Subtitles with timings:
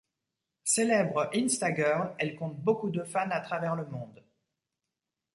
[0.63, 4.23] Célèbre instagirl, elle compte beaucoup de fans à travers le monde.